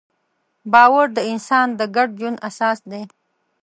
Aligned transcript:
باور 0.71 1.05
د 1.17 1.19
انسان 1.31 1.67
د 1.79 1.81
ګډ 1.95 2.09
ژوند 2.19 2.37
اساس 2.49 2.77
دی. 2.91 3.03